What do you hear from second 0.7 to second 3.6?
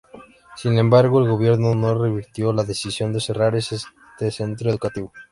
embargo, el gobierno no revirtió la decisión de cerrar